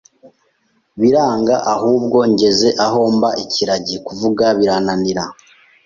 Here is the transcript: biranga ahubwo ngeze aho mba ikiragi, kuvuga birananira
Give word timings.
biranga 0.99 1.55
ahubwo 1.73 2.17
ngeze 2.31 2.69
aho 2.85 2.99
mba 3.15 3.29
ikiragi, 3.43 3.95
kuvuga 4.05 4.45
birananira 4.59 5.23